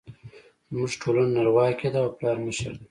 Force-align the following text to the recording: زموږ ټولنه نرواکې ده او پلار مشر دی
زموږ 0.69 0.91
ټولنه 1.01 1.31
نرواکې 1.35 1.89
ده 1.93 1.99
او 2.03 2.09
پلار 2.17 2.37
مشر 2.45 2.71
دی 2.73 2.79